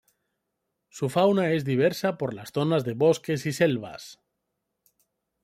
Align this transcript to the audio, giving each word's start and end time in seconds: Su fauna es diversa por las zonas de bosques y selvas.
Su 0.89 1.09
fauna 1.09 1.51
es 1.51 1.63
diversa 1.63 2.17
por 2.17 2.33
las 2.33 2.49
zonas 2.51 2.83
de 2.85 2.95
bosques 2.95 3.45
y 3.45 3.53
selvas. 3.53 4.19